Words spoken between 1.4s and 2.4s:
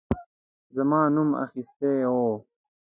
اخیستی وو.